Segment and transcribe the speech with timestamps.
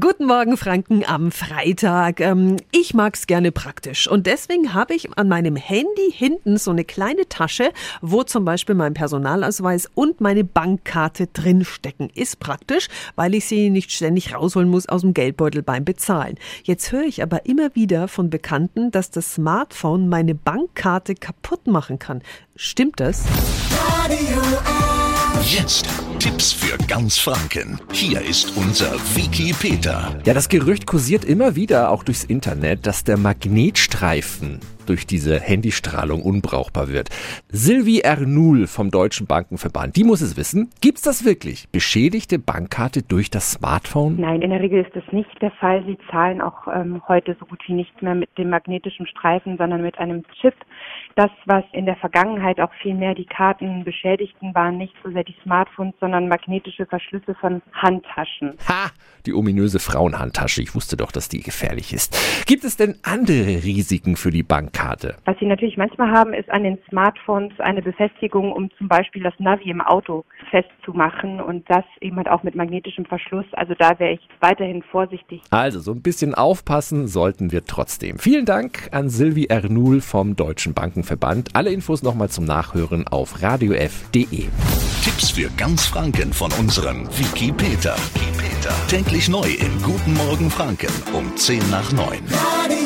[0.00, 2.18] Guten Morgen, Franken, am Freitag.
[2.18, 6.84] Ähm, ich mag's gerne praktisch und deswegen habe ich an meinem Handy hinten so eine
[6.84, 7.70] kleine Tasche,
[8.02, 12.10] wo zum Beispiel mein Personalausweis und meine Bankkarte drinstecken.
[12.12, 16.38] Ist praktisch, weil ich sie nicht ständig rausholen muss aus dem Geldbeutel beim Bezahlen.
[16.64, 22.00] Jetzt höre ich aber immer wieder von Bekannten, dass das Smartphone meine Bankkarte kaputt machen
[22.00, 22.20] kann.
[22.56, 23.22] Stimmt das?
[25.44, 27.78] Jetzt Tipps für ganz Franken.
[27.92, 30.18] Hier ist unser Wiki Peter.
[30.24, 36.22] Ja, das Gerücht kursiert immer wieder auch durchs Internet, dass der Magnetstreifen durch diese Handystrahlung
[36.22, 37.10] unbrauchbar wird.
[37.48, 40.70] Sylvie Ernul vom Deutschen Bankenverband, die muss es wissen.
[40.80, 41.68] Gibt's das wirklich?
[41.70, 44.20] Beschädigte Bankkarte durch das Smartphone?
[44.20, 45.84] Nein, in der Regel ist das nicht der Fall.
[45.86, 49.82] Sie zahlen auch ähm, heute so gut wie nicht mehr mit dem magnetischen Streifen, sondern
[49.82, 50.54] mit einem Chip.
[51.16, 55.22] Das, was in der Vergangenheit auch viel mehr die Karten beschädigten, waren nicht so sehr
[55.22, 58.54] die Smartphones, sondern magnetische Verschlüsse von Handtaschen.
[58.68, 58.90] Ha!
[59.26, 60.60] Die ominöse Frauenhandtasche.
[60.60, 62.44] Ich wusste doch, dass die gefährlich ist.
[62.46, 64.42] Gibt es denn andere Risiken für die
[64.74, 65.14] Bankkarte?
[65.24, 69.34] Was Sie natürlich manchmal haben, ist an den Smartphones eine Befestigung, um zum Beispiel das
[69.38, 73.46] Navi im Auto festzumachen und das eben halt auch mit magnetischem Verschluss.
[73.52, 75.42] Also da wäre ich weiterhin vorsichtig.
[75.50, 78.18] Also so ein bisschen aufpassen sollten wir trotzdem.
[78.18, 81.50] Vielen Dank an Sylvie Ernul vom Deutschen Bankenverband.
[81.54, 84.48] Alle Infos nochmal zum Nachhören auf radiof.de.
[85.02, 87.94] Tipps für ganz Franken von unserem Wiki Peter.
[88.14, 88.74] Wiki Peter.
[88.88, 92.18] Täglich neu im Guten Morgen Franken um 10 nach 9.
[92.58, 92.83] Radio